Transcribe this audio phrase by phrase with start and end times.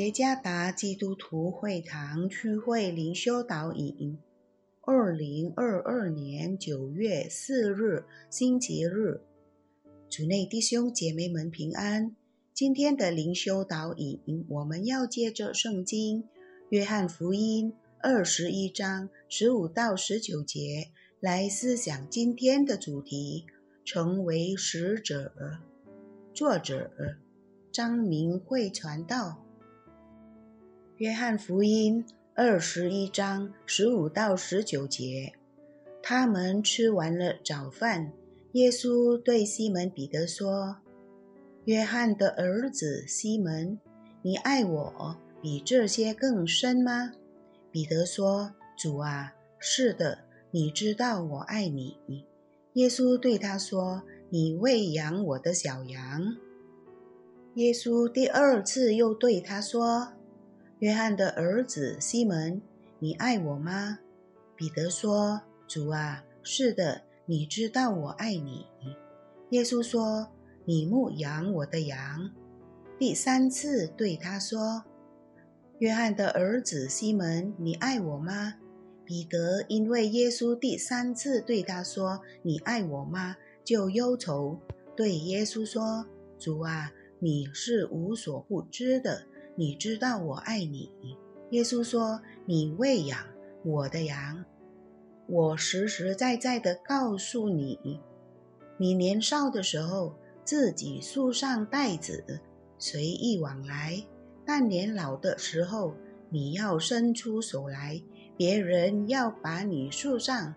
[0.00, 4.16] 耶加达基督徒会堂区会灵修导引，
[4.80, 9.20] 二零二二年九月四日星期日，
[10.08, 12.16] 主内弟兄姐妹们平安。
[12.54, 16.22] 今天的灵修导引，我们要借着圣经
[16.70, 20.88] 《约翰福音》二十一章十五到十九节
[21.20, 23.44] 来思想今天的主题：
[23.84, 25.34] 成为使者。
[26.32, 26.90] 作者
[27.70, 29.44] 张明慧传道。
[31.00, 32.04] 约翰福音
[32.34, 35.32] 二十一章十五到十九节，
[36.02, 38.12] 他们吃完了早饭，
[38.52, 40.76] 耶稣对西门彼得说
[41.64, 43.80] ：“约翰的儿子西门，
[44.20, 47.12] 你爱我比这些更深吗？”
[47.72, 50.18] 彼得说：“主啊，是的，
[50.50, 51.96] 你知道我爱你。”
[52.74, 56.36] 耶稣对他说：“你喂养我的小羊。”
[57.56, 60.12] 耶稣第二次又对他说。
[60.80, 62.62] 约翰的儿子西门，
[63.00, 63.98] 你爱我吗？
[64.56, 68.64] 彼得说：“主啊，是的，你知道我爱你。”
[69.50, 70.28] 耶稣说
[70.64, 72.30] ：“你牧养我的羊。”
[72.98, 74.84] 第三次对他说
[75.80, 78.54] ：“约翰的儿子西门，你爱我吗？”
[79.04, 84.58] 彼得因为耶稣第三次对他说：“你爱我吗？”就忧愁，
[84.96, 86.06] 对耶稣说
[86.40, 89.26] ：“主啊，你是无所不知的。”
[89.60, 90.90] 你知道我爱你，
[91.50, 93.18] 耶稣说：“你喂养
[93.62, 94.42] 我的羊。”
[95.28, 98.00] 我实实在在的告诉你，
[98.78, 102.40] 你年少的时候自己束上带子，
[102.78, 104.06] 随意往来；
[104.46, 105.94] 但年老的时候，
[106.30, 108.00] 你要伸出手来，
[108.38, 110.54] 别人要把你束上，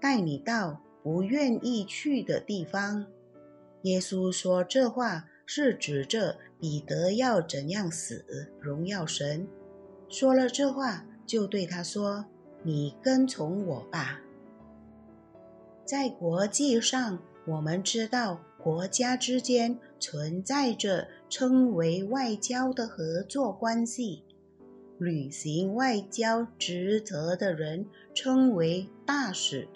[0.00, 3.06] 带你到不愿意去的地方。
[3.82, 5.26] 耶稣说这话。
[5.46, 8.24] 是指着彼得要怎样死，
[8.60, 9.46] 荣耀神。
[10.08, 12.24] 说了这话，就对他说
[12.62, 14.20] ：“你跟从我吧。”
[15.84, 24.24] 在国际上，我们知道国家之间存在着称为外交的合作关系，
[24.98, 29.68] 履行外交职责的人称为大使，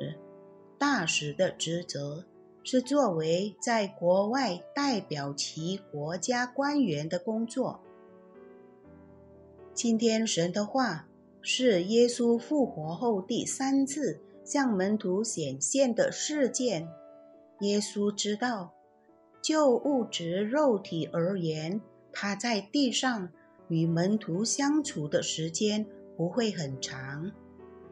[0.79, 2.25] 大使的职责。
[2.63, 7.81] 是作为在国外代表其国家官员的工作。
[9.73, 11.09] 今天神的话
[11.41, 16.89] 是耶稣复活后第三次向门徒显现的事件。
[17.61, 18.73] 耶稣知道，
[19.41, 21.81] 就物质肉体而言，
[22.13, 23.31] 他在地上
[23.69, 25.87] 与门徒相处的时间
[26.17, 27.33] 不会很长，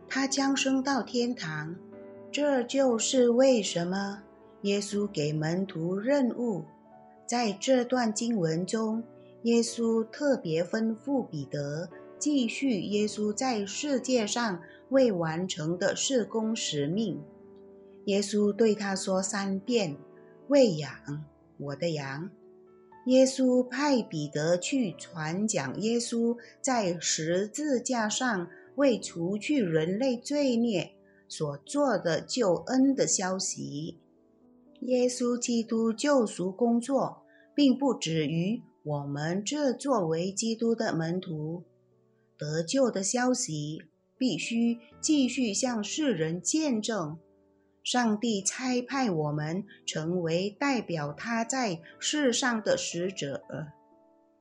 [0.09, 1.77] 他将升到天堂。
[2.31, 4.25] 这就是为什么。
[4.67, 6.65] 耶稣给门徒任务，
[7.25, 9.05] 在这段经文中，
[9.45, 11.89] 耶稣特别吩咐彼得
[12.19, 17.23] 继续耶稣在世界上未完成的事工使命。
[18.07, 19.97] 耶稣对他说三遍
[20.49, 20.91] ：“喂养
[21.59, 22.29] 我的羊。”
[23.07, 30.91] 耶稣派彼得去传讲耶稣在十字架上为除去人类罪孽
[31.29, 34.01] 所做的救恩的消息。
[34.83, 37.23] 耶稣基督救赎工作，
[37.55, 41.65] 并不止于我们这作为基督的门徒
[42.39, 43.83] 得救的消息，
[44.19, 47.19] 必须继续向世人见证。
[47.83, 53.43] 上帝差派我们成为代表他在世上的使者，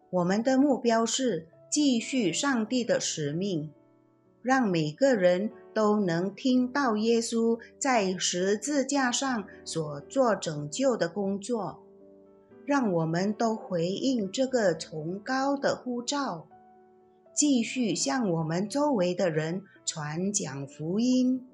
[0.09, 3.71] 我们的目标是继续上帝的使命，
[4.41, 5.51] 让每个人。
[5.75, 11.83] 都能听到耶稣在十字架上所做拯救的工作，
[12.65, 16.47] 让我们都回应这个崇高的呼召，
[17.33, 21.45] 继续向我们周围的人传讲福音。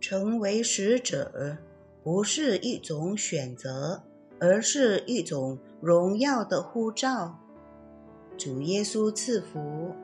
[0.00, 1.58] 成为使者
[2.02, 4.04] 不是一种选择，
[4.38, 7.38] 而是一种荣耀的呼召。
[8.38, 9.94] 主耶稣赐福。